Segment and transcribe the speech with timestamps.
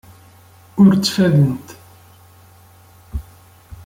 [0.81, 1.67] Ur ttfadent.